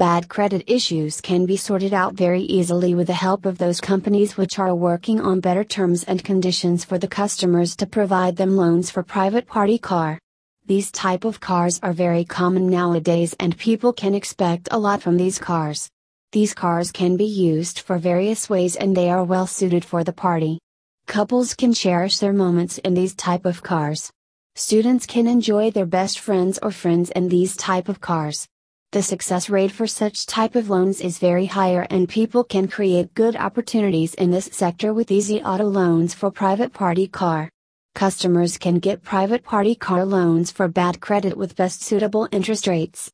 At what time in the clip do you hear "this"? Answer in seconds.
34.32-34.50